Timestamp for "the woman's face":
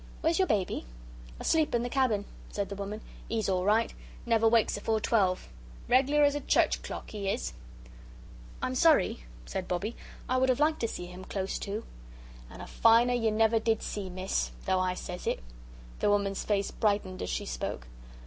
15.99-16.71